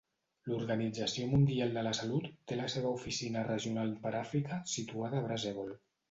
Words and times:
L'Organització 0.51 1.25
Mundial 1.33 1.75
de 1.79 1.83
la 1.87 1.91
Salut 1.97 2.29
té 2.51 2.57
la 2.59 2.65
seva 2.75 2.93
oficina 2.99 3.43
regional 3.49 3.91
per 4.07 4.13
Àfrica 4.21 4.57
situada 4.77 5.21
a 5.21 5.27
Brazzaville. 5.27 5.77